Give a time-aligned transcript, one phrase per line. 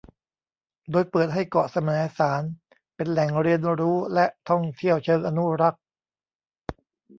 [0.91, 2.41] โดยเปิดให้เกาะแสมสาร
[2.95, 5.83] เป็นแหล่งเรียนรู้และท่องเที่ยวเชิงอนุรักษ์